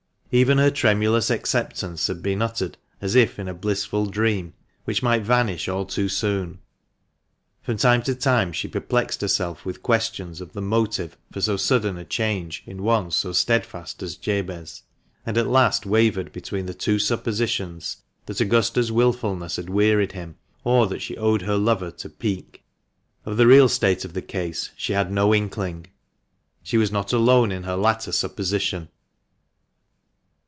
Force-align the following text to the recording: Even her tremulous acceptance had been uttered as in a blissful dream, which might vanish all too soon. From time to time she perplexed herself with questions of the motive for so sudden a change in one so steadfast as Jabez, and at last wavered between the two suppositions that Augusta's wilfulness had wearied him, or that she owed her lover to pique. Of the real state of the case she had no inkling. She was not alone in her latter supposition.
Even 0.33 0.59
her 0.59 0.71
tremulous 0.71 1.29
acceptance 1.29 2.07
had 2.07 2.23
been 2.23 2.41
uttered 2.41 2.77
as 3.01 3.17
in 3.17 3.49
a 3.49 3.53
blissful 3.53 4.05
dream, 4.05 4.53
which 4.85 5.03
might 5.03 5.23
vanish 5.23 5.67
all 5.67 5.85
too 5.85 6.07
soon. 6.07 6.59
From 7.61 7.75
time 7.75 8.01
to 8.03 8.15
time 8.15 8.53
she 8.53 8.69
perplexed 8.69 9.19
herself 9.19 9.65
with 9.65 9.83
questions 9.83 10.39
of 10.39 10.53
the 10.53 10.61
motive 10.61 11.17
for 11.33 11.41
so 11.41 11.57
sudden 11.57 11.97
a 11.97 12.05
change 12.05 12.63
in 12.65 12.81
one 12.81 13.11
so 13.11 13.33
steadfast 13.33 14.01
as 14.01 14.15
Jabez, 14.15 14.83
and 15.25 15.37
at 15.37 15.47
last 15.47 15.85
wavered 15.85 16.31
between 16.31 16.65
the 16.65 16.73
two 16.73 16.97
suppositions 16.97 17.97
that 18.25 18.39
Augusta's 18.39 18.89
wilfulness 18.89 19.57
had 19.57 19.69
wearied 19.69 20.13
him, 20.13 20.37
or 20.63 20.87
that 20.87 21.01
she 21.01 21.17
owed 21.17 21.41
her 21.41 21.57
lover 21.57 21.91
to 21.91 22.09
pique. 22.09 22.63
Of 23.25 23.35
the 23.35 23.47
real 23.47 23.67
state 23.67 24.05
of 24.05 24.13
the 24.13 24.21
case 24.21 24.69
she 24.77 24.93
had 24.93 25.11
no 25.11 25.33
inkling. 25.35 25.87
She 26.63 26.77
was 26.77 26.89
not 26.89 27.11
alone 27.11 27.51
in 27.51 27.63
her 27.63 27.75
latter 27.75 28.13
supposition. 28.13 28.87